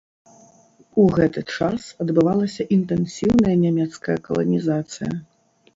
[1.03, 5.13] У гэты час адбывалася інтэнсіўная нямецкая каланізацыя.